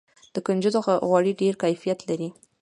د 0.33 0.35
کنجدو 0.45 0.79
غوړي 1.09 1.33
ډیر 1.41 1.53
کیفیت 1.63 1.99
لري. 2.09 2.29